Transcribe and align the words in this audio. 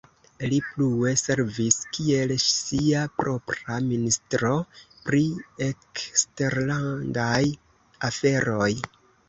Li 0.51 0.57
plue 0.67 1.09
servis 1.21 1.77
kiel 1.97 2.33
sia 2.45 3.03
propra 3.19 3.77
Ministro 3.91 4.53
pri 5.05 5.23
eksterlandaj 5.69 7.43
aferoj. 8.13 8.75